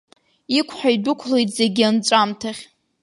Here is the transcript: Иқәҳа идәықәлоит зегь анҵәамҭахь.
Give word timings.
Иқәҳа 0.57 0.89
идәықәлоит 0.95 1.49
зегь 1.57 1.81
анҵәамҭахь. 1.89 2.61